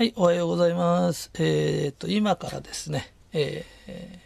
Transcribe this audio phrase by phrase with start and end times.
[0.00, 1.30] はい、おはようございます。
[1.34, 4.18] えーっと、今からですね、えー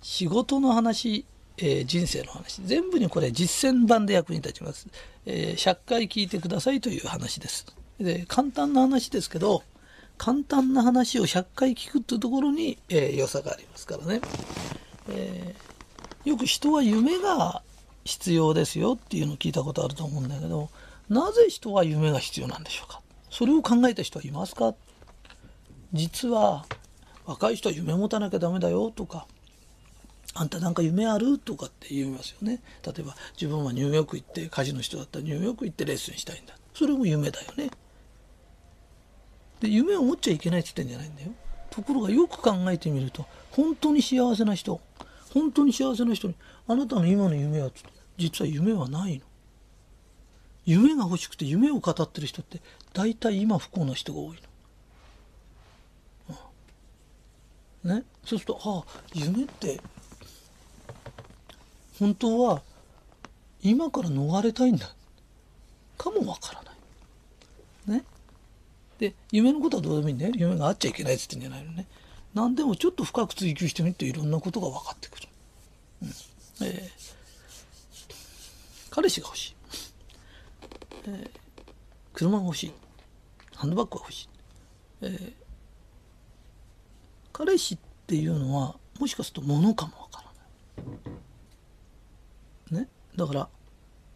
[0.00, 1.26] 仕事の話、
[1.56, 4.86] えー人生の話、全部にこれ実践版で役に立ちます。
[5.24, 7.66] えー100回聞いてくださいという話です。
[7.98, 9.64] で、簡単な話ですけど、
[10.18, 14.20] 簡単な話を100回聞くっていうところに、えー良さがありますからね。
[15.08, 17.60] えーよく人は夢が
[18.04, 20.70] 必要ですよっていうのを聞いたことあると思うんだけど、
[21.08, 23.00] なぜ人は夢が必要なんでしょうか？
[23.36, 24.74] それを考えた人はいますか？
[25.92, 26.64] 実は
[27.26, 29.26] 若い人は夢持たなきゃダメだよとか
[30.32, 31.38] あんたなんか夢ある？
[31.38, 32.62] とかって言いますよね。
[32.82, 36.54] 例えば自分はニューヨーク行って家事の人だったらニューヨーク行ってレッスンしたいんだ。
[36.72, 37.68] それも夢だよね。
[39.60, 41.32] で夢を持っちゃいけないって言ってんじゃないんだよ。
[41.68, 44.80] ところがよく考えてみると本当に幸せな人
[45.34, 46.34] 本当に幸せな人に
[46.68, 47.68] あなたの今の夢は
[48.16, 49.26] 実は夢はないの。
[50.66, 52.60] 夢が欲しくて夢を語ってる人って
[52.92, 54.38] 大体今不幸な人が多い
[57.84, 57.94] の。
[57.94, 59.80] ね、そうするとああ夢って
[62.00, 62.62] 本当は
[63.62, 64.92] 今から逃れたいんだ
[65.96, 66.72] かもわからな
[67.94, 67.98] い。
[67.98, 68.04] ね。
[68.98, 71.86] で夢のことはどうでもいいんだよ夢があっちゃいけないっつってんじゃないのね。
[72.34, 75.28] 何でもちょっと深く追求してみるといろんなことが分かってくる。
[76.02, 76.08] うん
[76.66, 77.16] えー
[78.96, 79.55] 彼氏が欲しい。
[82.12, 82.72] 車が欲しい。
[83.54, 84.28] ハンドバッグが欲しい、
[85.02, 85.32] えー
[87.32, 90.24] 彼氏っていうのはもしかすると物かもわか
[92.70, 92.82] らない。
[92.82, 92.88] ね？
[93.14, 93.48] だから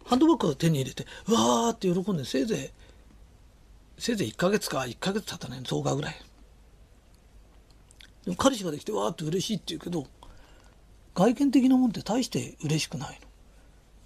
[0.06, 2.72] ハンドバッグを手に入れてうわーって喜んでせいぜ
[3.98, 5.66] いせいぜい1ヶ月か1ヶ月経たないの。
[5.66, 6.14] 10日ぐらい。
[8.24, 10.06] でも彼氏ができてわーって嬉しいって言うけど
[11.14, 13.26] 外見的なもんって大して嬉しくないの。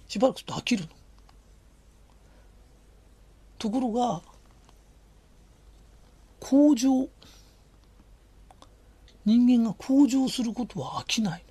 [0.09, 0.89] しばらくすると飽きるの。
[3.65, 4.21] ところが
[6.39, 7.09] 向上。
[9.25, 11.43] 人間が向上することは飽きない。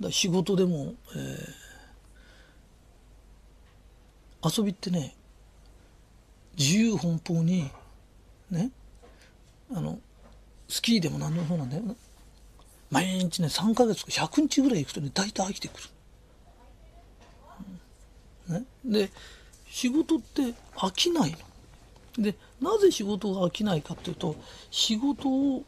[0.00, 1.64] だ仕事でも、えー
[4.46, 5.16] 遊びってね
[6.54, 7.70] 自由奔放に
[8.50, 8.70] ね
[9.74, 9.98] あの
[10.68, 11.82] スキーでも何でもそうなんだよ。
[12.90, 15.88] 毎日ね3ヶ月か100日ぐらい行くとね大体飽きてくる。
[18.48, 19.10] ね、で
[19.70, 21.38] 仕事って飽きないの。
[22.22, 24.36] でなぜ仕事が飽きないかっていうと
[24.70, 25.64] 仕事を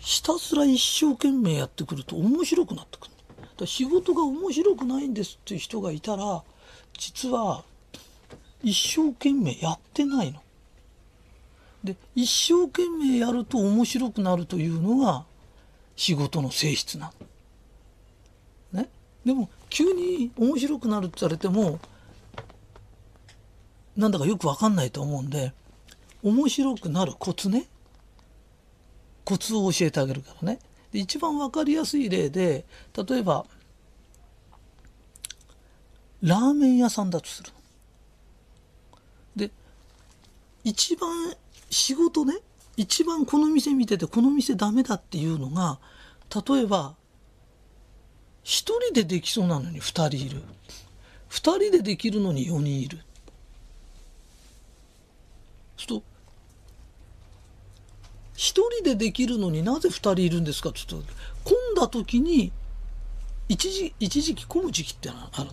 [0.00, 3.12] ひたすら一生懸命やってくると面白くなってくる
[3.58, 6.42] だ仕事が面白くないんですっていう人がいたら
[6.96, 7.64] 実は
[8.62, 10.40] 一生懸命やってないの。
[11.84, 15.24] で一生懸命やると面白くなるというのが
[15.96, 17.12] 仕事の性質なの。
[19.28, 21.80] でも急に面白くなるって言われても
[23.94, 25.52] なんだかよくわかんないと思うんで
[26.22, 27.66] 面白くなるコツね。
[29.24, 30.60] コツを教えてあげるからね。
[30.94, 32.64] 一番わかりやすい例で
[32.96, 33.44] 例えば
[36.22, 37.50] ラーメン屋さんだとする
[39.36, 39.50] で
[40.64, 41.34] 一番
[41.68, 42.38] 仕事ね
[42.78, 45.78] 一番この店見ててこの店ダメだっていうのが
[46.34, 46.94] 例えば
[48.48, 50.42] 一人でできそうなのに二人いる
[51.28, 52.96] 二人でできるのに四人いる
[55.76, 56.02] そうすると
[58.34, 60.70] 一人でできるのになぜ二人いるんですか？
[60.70, 61.08] って言った
[61.44, 62.50] 混んだ時に
[63.50, 65.52] 一時一時期混む時期ってのある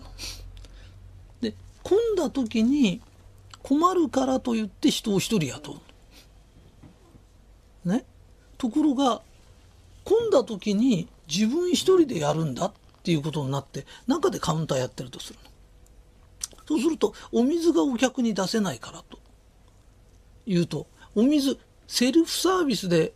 [1.42, 3.02] で混んだ時に
[3.62, 5.78] 困るからと言って人を一人雇
[7.84, 7.88] う。
[7.90, 8.06] ね？
[8.56, 9.20] ところが
[10.04, 12.72] 混んだ時に自分一人でやるんだっ
[13.06, 15.50] ていうことになって中でカウンターやってるとするの。
[16.66, 19.20] そうするとお水がお客に出せないからと
[20.44, 21.56] 言うとお水
[21.86, 23.12] セルフサービスで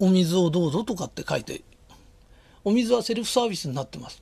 [0.00, 1.62] お水をどうぞとかって書いて
[2.64, 4.20] お水はセルフサービスになってます。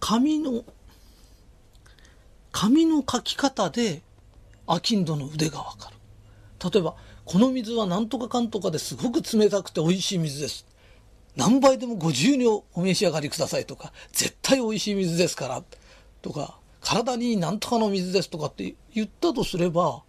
[0.00, 0.64] 紙の
[2.50, 4.02] 紙の書き方で
[4.66, 5.96] アキンドの腕がわかる。
[6.70, 6.94] 例えば
[7.24, 10.66] この水は何とかかんとかですごく冷たくて美味しい水です。
[11.36, 15.62] 何倍でもご自由にお召し上がりくださいとか、絶対美味しい水ですから、
[16.20, 20.02] とか、体になんとかの水ですとかって言ったとすれば、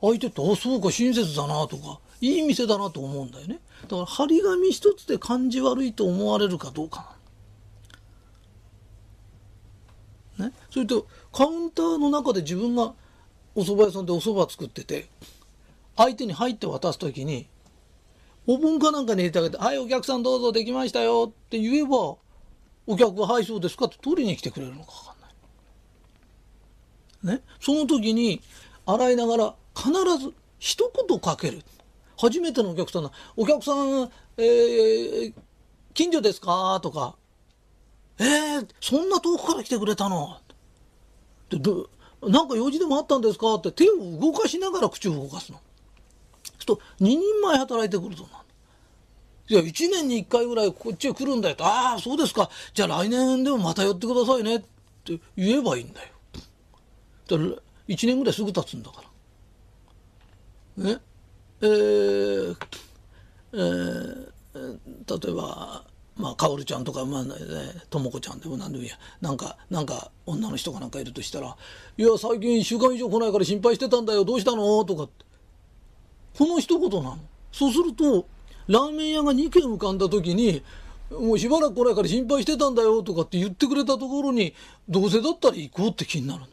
[0.00, 3.60] 相手って、あ、そうか、親切だなとか、いい店だなと思うんだよね。
[3.82, 7.16] だから、張り紙一つで感じ悪いと思われるかどうか
[10.38, 10.46] な。
[10.46, 10.52] ね。
[10.70, 12.94] それと、カウンターの中で自分が
[13.54, 15.08] お蕎麦屋さんでお蕎麦作ってて、
[15.96, 17.46] 相手に入って渡す時に、
[18.46, 22.16] お盆かなんかに入れてあげて、はい、お客さんどうぞできましたよって言えば、
[22.86, 25.16] お客が、はい、そうですかって取りに来てくれるのかわか
[27.22, 27.36] んない。
[27.36, 27.42] ね。
[27.60, 28.42] その時に、
[28.84, 31.62] 洗いながら必ず一言かける。
[32.18, 35.34] 初めてのお客さんが、お客さん、えー、
[35.94, 36.80] 近所ですか？
[36.82, 37.16] とか、
[38.18, 40.36] えー、そんな遠くから来てくれたの？
[41.50, 41.88] でど
[42.22, 43.54] なんか用事でもあったんですか？
[43.54, 45.60] って手を動かしながら口を動かすの。
[46.66, 48.26] と2人前働いてくると
[49.48, 51.66] いや、1年に1回ぐらいこっちへ来るんだよと。
[51.66, 52.48] ああ、そうですか。
[52.72, 54.60] じゃあ来年でもまた寄ってくださいねっ
[55.04, 56.08] て言えばいいんだよ。
[57.28, 57.36] だ
[57.88, 59.02] 1年ぐらいすぐ経つんだか
[60.78, 60.84] ら。
[60.84, 61.00] ね。
[61.60, 62.56] えー、
[63.52, 65.84] えー、例えば、
[66.16, 67.34] まあ、かおるちゃんとか、まあ、ね、
[67.90, 68.96] ともこちゃんでも何でもいいや。
[69.20, 71.56] なんか、なんか、女の人がなんかいるとしたら、
[71.96, 74.24] いや、最近1週間以上来ないから心配してたんだよ。
[74.24, 74.84] どうしたの？
[74.84, 75.24] とかって。
[76.36, 77.18] この一言なの。
[77.52, 78.26] そうすると、
[78.66, 80.62] ラーメン屋が2軒浮かんだ時に、
[81.10, 84.54] もうしばらく来ないから心配してたんだよとかって言ってくれたところに、
[84.88, 86.46] どうせだったら行こうって気になるの。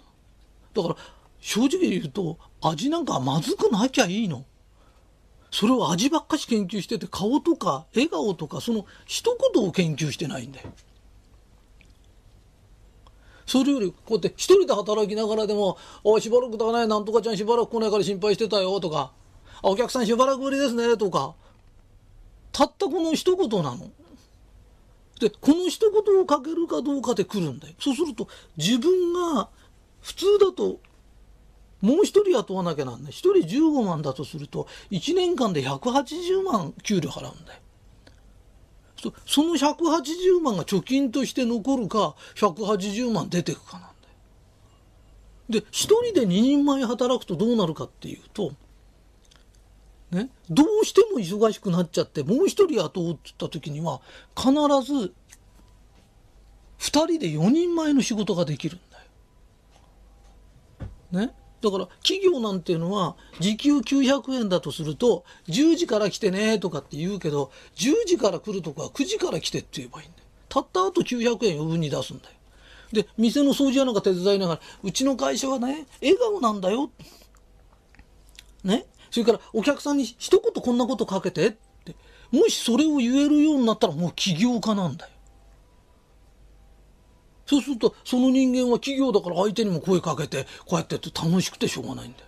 [0.83, 0.95] だから、
[1.39, 4.45] 正直言うと、味なんかまずくなきゃいいの。
[5.51, 10.71] それを味ばっかし研究してて、顔とか笑顔とか、その一言を研究してないんだよ。
[13.45, 19.11] それより、こうやって一人で働きながらでも、おしばらくだね、なんとかちゃんしばらく来ないから心配してたよとか、
[19.63, 21.35] お客さんしばらくぶりですね、とか、
[22.51, 23.89] たったこの一言なの。
[25.19, 27.73] で、この一言をかけるかどうかで来るんだよ。
[27.79, 28.27] そうすると、
[28.57, 29.49] 自分が、
[30.01, 30.79] 普通だと、
[31.81, 33.11] もう一人雇わなきゃなんない。
[33.11, 37.59] 一人15万だとすると、1年間で180万給料払うんだよ。
[39.25, 45.61] その180万が貯金として残るか、180万出てくかなんだよ。
[45.61, 48.51] で、一人で2人前働くとどうなるかっていうと、
[50.11, 54.01] ね、どうしても忙しくなっちゃって、もう一人雇おうって言った時には、
[54.35, 54.51] 必
[54.83, 55.13] ず、
[56.77, 58.97] 二人で4人前の仕事ができるんだ
[61.19, 61.25] よ。
[61.27, 61.33] ね。
[61.61, 70.23] だから企業なんていうのは時給900円だとすると10時から来てねとかって言うけど10時から来るとか9時から来てって言えばいいんだよ。
[70.47, 72.35] たった後900円余分に出すんだよ。
[72.91, 76.89] で、店の掃除屋なんか手伝いながら、うちの会社はね、笑顔なんだよ。
[78.63, 78.85] ね。
[79.11, 81.51] それからお客さんに一言こんなことかけてっ
[81.83, 81.95] て、
[82.31, 85.11] もしそれを言えるようになったらもう起業家なんだよ。
[87.45, 92.25] そうすると、その人間は企業だから相手にも声かけて、こうやってやって楽しくてしょうがないんだよ。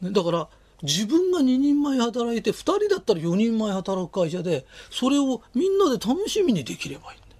[0.00, 0.48] ね、だから、
[0.82, 7.34] 自分が2人前働いて、2人だったら4人前働く会社で、それをみんなで楽しみにできればいいんだよ。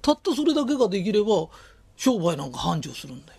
[0.00, 1.48] たったそれだけができれば、
[1.96, 3.32] 商売なんか繁盛するんだ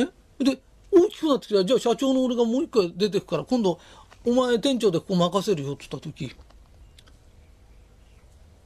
[0.00, 0.06] よ。
[0.06, 0.10] ね？
[0.38, 0.58] で、
[0.96, 3.78] 大きくなってきた、じゃあ社長の俺がもう一回出てくから、今度、
[4.24, 6.34] お前店長でここ任せるよって言った時、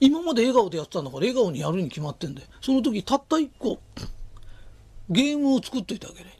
[0.00, 2.48] 今まで笑顔でやってたんだから笑顔にやるに決まってんだよ。
[2.62, 3.78] その時たった一個、
[5.10, 6.38] ゲームを作っといてあげないんだよ。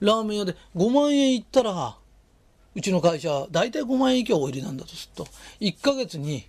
[0.00, 1.96] ラーメン屋で5万円いったら、
[2.74, 5.28] うちの会社、だいたい5万円以下お入りなんだとすると、
[5.60, 6.46] 1ヶ月に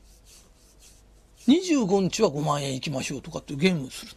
[1.48, 4.12] 25日は5万円行きましょうとかっていうゲームをする。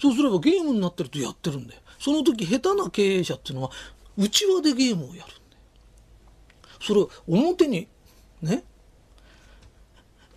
[0.00, 1.80] そうすればゲームになってるとやってるんだよ。
[1.98, 3.70] その時下手な経営者っていうのは、
[4.16, 5.32] 内輪でゲームをやるんだよ。
[6.80, 7.88] それを表に、
[8.42, 8.64] ね、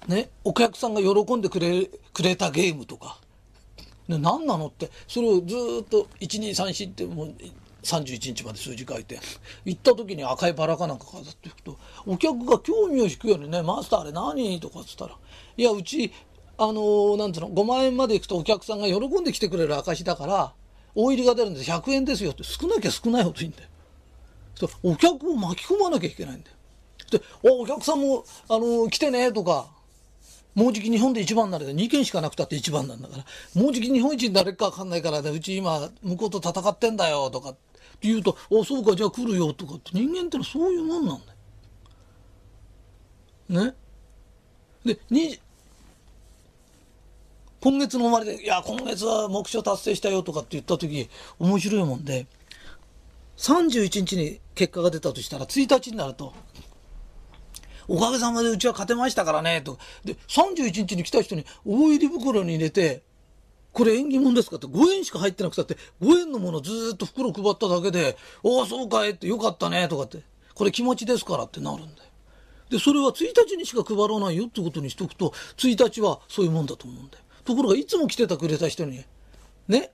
[0.07, 3.19] ね、お客さんが喜んでくれくれたゲームとか、
[4.07, 7.35] ね、何なのってそれをずっと1234ってもう
[7.83, 9.19] 31日まで数字書いて
[9.65, 15.15] 行った時に赤いバラかなんか飾っていくとお客が興味を引くようにね「マスターあれ何?」とかっつったら
[15.57, 16.11] 「いやうち
[16.63, 20.53] あのー、なんつうの5万円まで行くとお客さんが喜んで来てくれる証だから
[20.93, 23.69] 大入りが出るんで100円ですよ」って少なきゃ少ないほどいいんだよ。
[24.83, 26.55] お客を巻き込まなきゃいけないんだよ。
[27.09, 29.71] でおお客さんも、あのー、来てねとか
[30.53, 33.25] もうじき日本で一番になれた2件しかなくたって一番なんだから
[33.59, 37.59] もうじき日本一になれるか分かんないからねうち今向こうと戦ってんだよとかって
[38.01, 41.21] 言うと「おそうかじゃあ来るよ」とかって人間ってのはそういうもんなん
[43.49, 43.65] だよ。
[43.65, 43.75] ね。
[44.85, 45.39] でに
[47.61, 52.25] 今月の終わりで「いや今月は目標達成したよ」とかって言った時面白いもんで
[53.37, 56.33] 31日に結果が出たとしたら1日になると
[57.87, 59.77] おかげさまでうちは勝てましたからね、と。
[60.05, 63.03] で、31日に来た人に大入り袋に入れて、
[63.73, 70.21] これ縁起物ですかって5円しか入ってなくたって5円のものずっと袋配っただけで、おお、そうかいってよかったね、とかって。
[70.53, 72.09] これ気持ちですからってなるんだよ。
[72.69, 73.15] で、それは1
[73.47, 77.23] 日にしか配らないよってことにしとくと、1日はそういうもんだと思うんだよ。
[77.43, 79.03] ところが、いつも来てたくれた人に、
[79.67, 79.91] ね、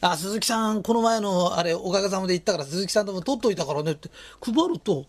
[0.00, 4.10] あ、鈴木さん、この前のあれ、おかげさまで行ったから鈴木さんでも取っといたからねって
[4.40, 5.06] 配ると、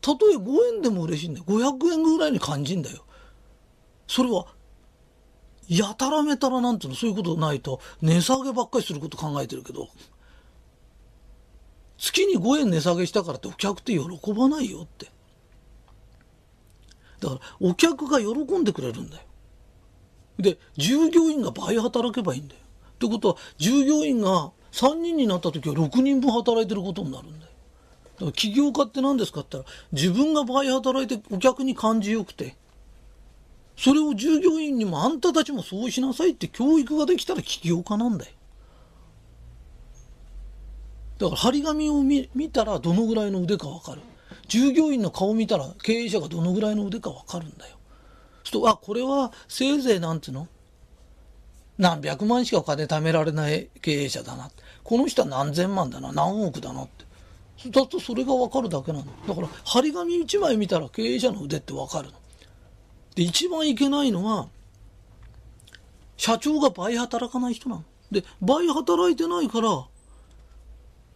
[0.00, 1.44] たとえ5円でも嬉しいんだよ。
[1.46, 3.04] 500円ぐらいに感じんだよ。
[4.06, 4.46] それは、
[5.68, 9.88] やたらめたらなんていうの、そういうことないと、値下げばっかりすること考えてるけど、
[11.98, 15.10] 月に5円値下げしたからってお客って喜ばないよって。
[17.20, 19.22] だから、お客が喜んでくれるんだよ。
[20.38, 22.60] で、従業員が倍働けばいいんだよ。
[22.94, 27.52] ってことは、従業員が3人になった時は6人分働いてることになるんだよ。
[28.14, 32.56] だから起業家って何ですかって言ったら、自分が倍働いてお客に感じよくて、
[33.76, 38.32] それを従業員にもあんたたちもそうしなさいって教育ができたら起業家なんだよ。
[41.18, 44.00] だから張り紙を見たらどのぐらいの腕かわかる。
[44.48, 47.75] 従業員の顔見たら経営者がどのぐらいの腕かわかるんだよ。
[48.50, 50.48] そうと、あ、これはせいぜいなんていうの？
[51.78, 54.50] 何百万しかお金貯められない経営者だな。
[54.84, 57.70] この人は何千万だな、何億だなって。
[57.70, 59.04] だとそれがわかるだけなの。
[59.26, 62.14] だから、張り紙一枚見たら経営者の腕ってわかるの。
[63.16, 64.48] で、一番いけないのは、
[66.16, 67.84] 社長が倍働かない人なの。
[68.10, 69.86] で、倍働いてないから、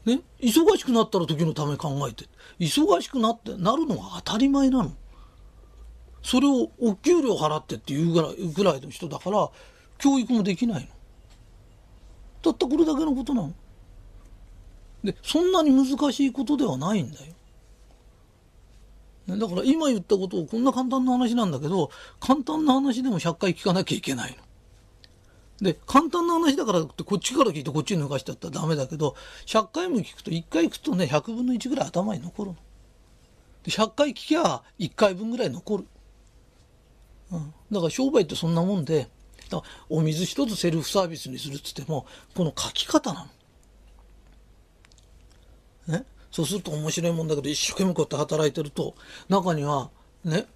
[0.05, 2.25] ね、忙しくなったら時のため考えて、
[2.59, 4.93] 忙しくなって、なるのが当たり前なの。
[6.23, 9.51] それをお給料払ってっていうぐらいぐらいの人だから、
[9.99, 10.89] 教育もできないの。
[12.43, 13.53] たったこれだけのことなの。
[15.05, 17.35] で、そんなに難しいことではないんだよ。
[19.29, 24.43] だから今言ったことをこんな簡単な話なんだけど、簡単な話でも100回聞かなきゃいけないの。
[25.61, 29.15] で、簡単な話だからってこっちから聞いてこっちに抜かしちゃったらダメだけど、
[29.47, 32.57] 100回も聞くと1回聞くとね、100分の1ぐらい頭に残るの。
[33.63, 35.87] で、100回聞きゃ1回分ぐらい残る。
[37.31, 37.39] だ
[37.81, 39.09] から商売ってそんなもんで、
[39.49, 43.29] だお水一つセルフサービスにするっつっても、この書き方な
[45.89, 45.95] の。
[45.99, 46.05] ね？
[46.31, 48.95] そうすると面白いもんだけど、一生懸命こうやって働いてると、
[49.29, 49.91] 中には、
[50.25, 50.47] ね、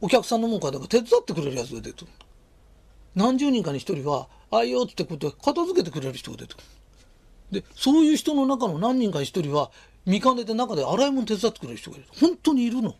[0.00, 2.12] お客さんのもんから手伝ってくれるやつが出てくる。
[3.14, 7.62] 何十人かに一人は、あいよってこうやって片付けてくれる人が出てくる。
[7.62, 9.70] で、そういう人の中の何人かに一人は、
[10.04, 12.06] 見かねて中で洗い物手伝ってくれる人がいる。
[12.20, 12.94] 本当にいるの。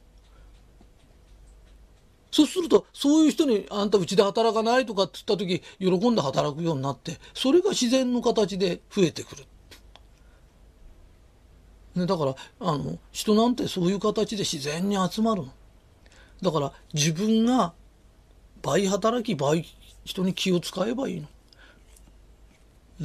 [2.31, 9.45] そうすると、そういう人に、あんたうちで働かないとかって言った時、喜んで働くようになって、それが自然の形で増えてくる。
[11.95, 15.53] ね、だから、あの、人なんてそういう形で自然に集まるの。
[16.43, 17.73] だから、自分が
[18.63, 19.67] 倍働き、倍
[20.05, 21.29] 人に気を使えばいいの。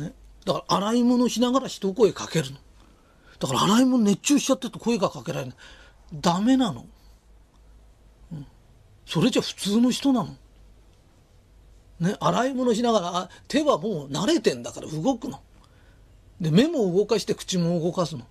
[0.03, 0.13] ね。
[0.46, 2.58] だから、洗い物しながら一声かけるの。
[3.39, 5.56] だから、洗い物熱中しちゃってと声がかけられない。
[6.13, 6.86] ダメなの。
[9.05, 10.36] それじゃ普通の人なの？
[12.00, 15.39] ね、洗い物しながら、手はもう慣れてんだから動くの。
[16.41, 18.25] で、目も動かして口も動かすの。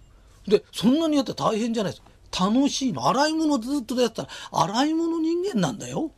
[0.47, 2.03] で、そんなにやって大変じゃないです。
[2.39, 3.07] 楽しいの。
[3.09, 6.11] 洗い物ずっとやったら、洗い物人間なんだよ。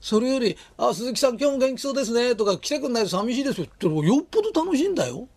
[0.00, 5.28] それより、あ、鈴木さん今日も元気そうですね、とか、来てくんないと寂しいですよってよっぽど楽しいんだよ。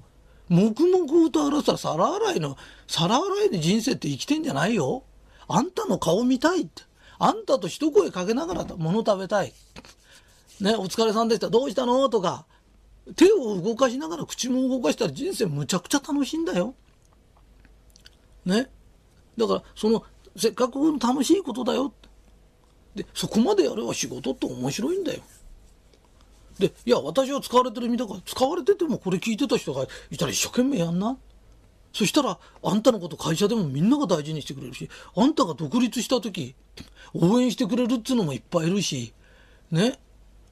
[0.47, 2.55] 黙々と洗ったら皿洗いの、
[2.87, 5.03] 皿洗いで人生って生きてんじゃないよ。
[5.47, 6.83] あんたの顔見たいって。
[7.19, 9.53] あんたと一声かけながら物食べたい。
[10.59, 11.49] ね、お疲れさんでした。
[11.49, 12.09] どうしたの？
[12.09, 12.45] とか、
[13.15, 16.73] 手を動かしながら口も動かしたら人生むちゃくちゃ楽しいんだよ。
[18.45, 18.69] ね。
[19.37, 20.03] だから、その、
[20.35, 21.93] せっかく楽しいことだよ。
[22.95, 25.21] で、そこまでやれば仕事って面白いんだよ。
[26.59, 31.17] で、いや、私は使われてる身だから、使われててもこれ聞いてた人がいたら一生懸命やんな。
[31.93, 36.55] そしたら、あんたのこと会社でもみんなが大事にしてくれるし、あんたが独立した時、
[37.13, 39.13] 応援してくれるっていうのもいっぱいいるし、
[39.71, 39.99] ね。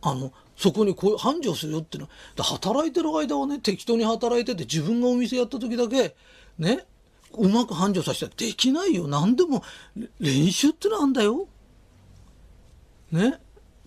[0.03, 6.15] あの、そこにこう繁盛するよっていうのは、働いてる間はね、適当に働いてて自分がお店やった時だけ、
[6.59, 6.85] ね、
[7.33, 9.07] うまく繁盛させたらできないよ。
[9.07, 9.63] 何でも
[10.19, 11.47] 練習ってのあんだよ。
[13.11, 13.39] ね。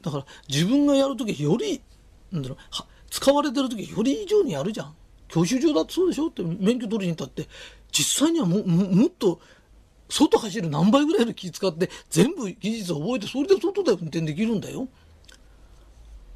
[0.02, 1.80] だから自分がやる時より、
[2.32, 2.58] なんだろう、
[3.10, 4.94] 使われてる時より以上にやるじゃん。
[5.34, 6.28] 教習所だってそうでしょ？
[6.28, 7.48] って免許取りに行ったって、
[7.90, 9.40] 実際にはももっと
[10.08, 14.86] 外走る何倍ぐらいの気使って全部技術を覚えてそれで外で運転できるんだよ。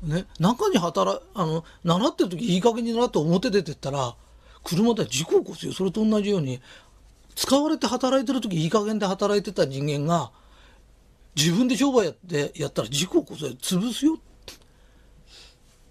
[0.03, 4.17] ね、中に働あの習ってる時いい加減に習って表出てったら
[4.65, 6.61] 車で事故起こすよそれと同じように
[7.35, 10.31] 使われて働いてる時いい加減で働いてた人間が
[11.37, 14.19] 自分で商売やってやったら事故起こそ潰すよ。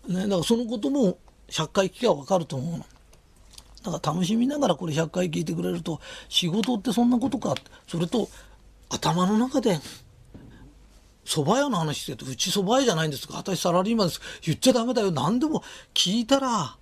[0.07, 1.17] ね、だからそのことも
[1.49, 2.85] 100回聞けば分かると思うの。
[3.84, 7.55] だから楽しみながらこれ100回聞いてくれると仕事ってそんなことか。
[7.88, 8.29] それと
[8.89, 9.79] 頭の中で
[11.25, 13.38] 蕎麦屋の話してるとうち蕎麦屋じゃないんですか。
[13.38, 14.22] 私サラリーマンです。
[14.43, 15.12] 言っちゃダメだよ。
[15.12, 16.77] 何でも聞いたら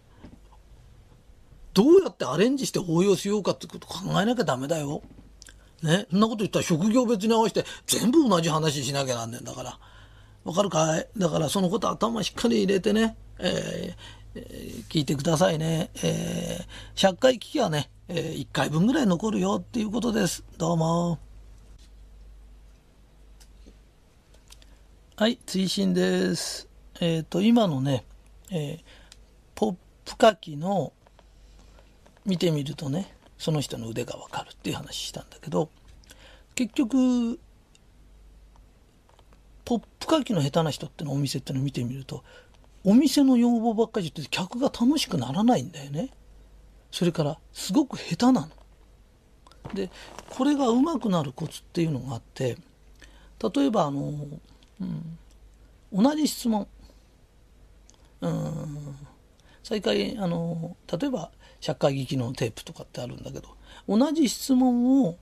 [1.74, 5.02] どうやってアレンジして応用しようかってこと考えなきゃダメだよ。
[5.84, 9.80] ね、そんなこと言ったら職業別に合わせて全部同じ話しなきゃなんねんだから。
[10.44, 11.08] わかるかい？
[11.18, 15.90] だからそのこと頭しっかり入れてね、えーえー、聞いてくださいね。
[16.04, 20.44] えー、100回聞きはね、えー、1回分ぐらい残るよっていうことです。
[20.58, 21.20] どうも。
[25.16, 26.68] はい、追伸です。
[27.00, 28.06] えっ、ー、と、今のね、
[28.52, 28.80] えー、
[29.56, 30.94] ポップ書きの
[32.26, 35.70] 見てみるとねその人の腕がわかるっていう話したんだけど
[36.56, 37.40] 結局
[39.64, 42.24] ポップ書きの下手な人ってのお店ってのを見てみると
[42.86, 46.12] お店の要望ばっかり言って客が楽しくならないんだよね。
[46.92, 48.50] それからすごく下手なの。
[49.74, 49.90] で
[50.30, 52.58] これがうまくなるコツっていうのがあって
[53.56, 54.02] 例えばあの、
[54.80, 55.18] うん、
[55.92, 56.68] 同じ質問。
[58.22, 58.96] うん。
[59.64, 63.50] 再開あの例えば社会劇のテープとかってあるんだけど
[63.90, 65.18] 同じ質問を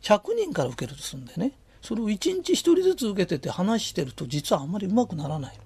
[0.00, 1.52] 100人から受けるとするんだよね。
[1.82, 5.58] それを1日1人ずつ受けてて話してると実はあんまりうまくならない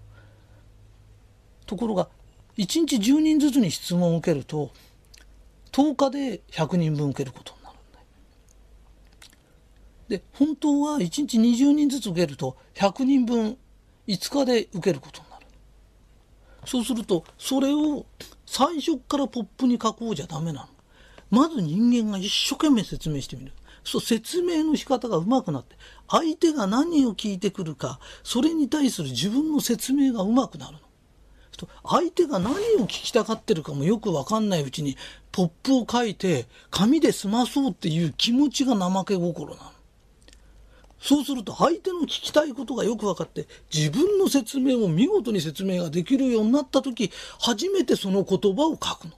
[1.72, 2.08] ところが
[2.58, 4.70] 1日10人ずつに質問を受けると
[5.72, 8.04] 10日で100人分受けることになるんだよ
[10.08, 13.56] で本当は1日20人ずつ受けると100人分
[14.06, 15.46] 5日で受けることになる
[16.66, 18.04] そうするとそれを
[18.54, 20.68] 最初からポップに書こうじゃダメなの。
[21.30, 23.52] まず人間が一生懸命説明してみる。
[23.82, 25.74] そう、説明の仕方が上手くなって、
[26.06, 30.80] 相手が何を聞いてくるか、それに対する自分の説明が上手くなるの。
[31.84, 34.96] 相手が何を聞きたがってるかもよくわかんないうちに、
[35.30, 39.72] ポップを書いて、紙で済まそうっていう気持ちが怠け心なの。
[41.02, 47.10] そうすると相手の聞きたいことがよく分かって自分の説明も見事に説明ができるようになった時
[47.40, 49.14] 初めてその言葉を書くの。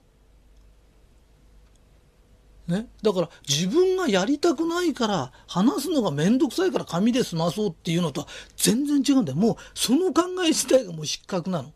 [2.66, 9.36] ね、だから自分がやりたくないから話すのが面倒くさいから紙で済まそうっていうのとは全然違うんだよ。
[9.36, 11.74] もうその考え自体がもう失格なの。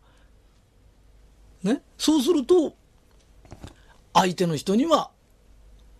[1.63, 2.73] ね、そうすると
[4.13, 5.11] 相手の人には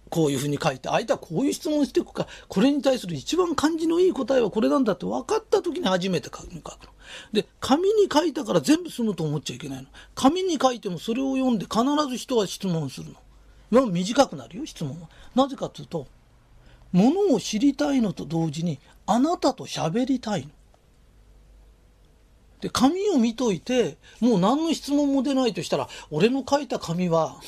[0.10, 6.62] こういうふうに書いて、相手はこういう質問していくか、これに対する一番感じのいい答えはこれなんだって分かった時に初めて書くの。
[7.32, 9.88] で、紙に書いたから全部済むと思っちゃいけないの。
[10.16, 13.16] 紙に書いてもそれを読んで必ず人は質問する
[13.72, 13.86] の。
[13.92, 15.10] 短くなるよ、質問は。
[15.36, 16.08] なぜかというと、
[16.92, 20.50] ものを知りたいのと同時に、あなたと喋りたいの。
[22.62, 27.40] で、紙を見といて、もう何の質問も出ないとしたら、俺の書いた紙は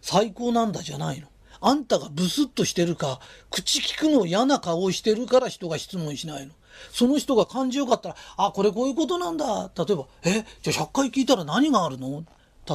[0.00, 1.28] 最高なんだじゃないの。
[1.60, 6.52] あんたがブスッとしてるか、口聞くの嫌な顔してるから人が質問しないの。
[6.92, 9.70] その人が感じよかったら、あ、これこういうことなんだ。
[9.76, 12.24] 例えば、え、じゃあ100回聞いたら何があるの？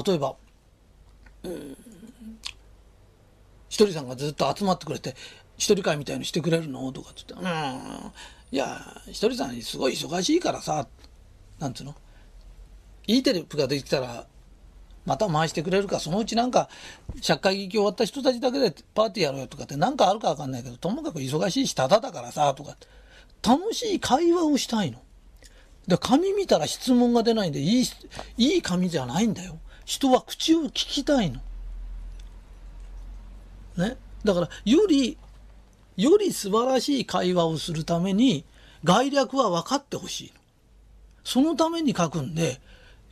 [0.06, 0.36] 例えば、
[1.44, 1.78] うん、
[3.70, 5.16] ひとりさんがずっと集まってくれて、
[5.58, 6.92] 一人会みたいにしてくれるの？
[6.92, 8.12] とかって言って、うん、
[8.52, 10.88] いや、ひとりさんすごい忙しいからさ、
[11.64, 11.96] なんつうの？
[13.08, 14.26] いいテレビができたら
[15.06, 16.70] また回してくれるか、そのうちなんか、
[17.22, 22.78] 社会劇終わった人たちだけでパーティーやろうよとかって何かあるかわかんないけど、ともかく忙しいし、ただだからさ、とか
[23.46, 25.02] 楽しい会話をしたいの。
[25.88, 27.86] で、紙見たら質問が出ないんで、いい、
[28.38, 29.60] いい紙じゃないんだよ。
[29.84, 31.42] 人は口を聞きたいの。
[33.76, 33.98] ね？
[34.24, 35.18] だから、より、
[35.98, 38.46] より素晴らしい会話をするために、
[38.86, 40.40] 概略は分かってほしいの。
[41.24, 42.60] そのために書くんで、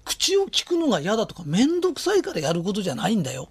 [0.04, 3.50] 口を聞くのが嫌だとか、めんどくさいからやることじゃないんだよ。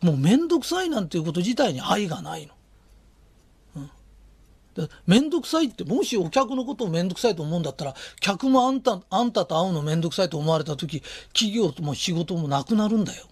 [0.00, 2.54] もうめんどくさいなんていうこと自体に愛がないの。
[4.76, 4.88] うん。
[5.06, 13.26] めんどくさいって、もしお客のことをめんどくさいと思うんだったら、客もあんた、あんたと会うのめんどくさいと思われた時、企業も仕事もなくなるんだよ。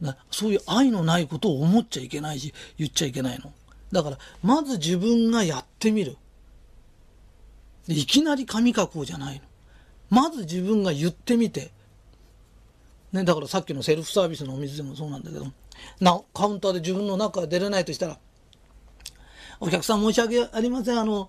[0.00, 3.52] なそういう愛のないことを思っちゃいけないし、言っちゃいけないの。
[3.92, 6.16] だから、まず自分がやってみる。
[7.88, 9.42] いきなり紙書こうじゃないの。
[10.10, 11.72] まず自分が言ってみて、
[13.12, 15.46] ね、だからさっきのセルフサービスのお水でもそうなんだけど、
[16.00, 18.18] な、カウンターで自分の中が出れないとしたら、
[19.60, 21.28] お客さん申し訳ありません、あの、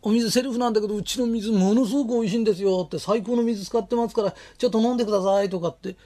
[0.00, 2.82] お水セルフなんだけど、うちの水ものすごく美味しいんですよ。
[2.86, 5.96] って、最高の水使ってますから、ちょっと飲んでくださいとかって、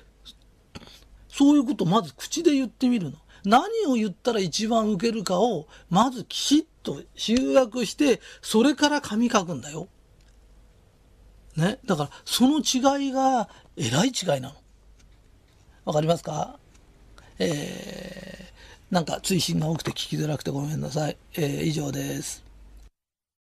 [1.29, 3.19] そういうことまず口で言ってみるの。
[3.45, 9.89] 何を言ったら一番受けるかを、まずきちっと集約して、それから紙書くんだよ。
[11.57, 11.79] ね？
[11.85, 14.55] だから、その違いが、えらい違いなの。
[15.85, 16.59] わかりますか？
[17.39, 21.17] えー、なんか追伸が多くて聞きづらくてごめんなさい。
[21.35, 22.45] えー、以上です。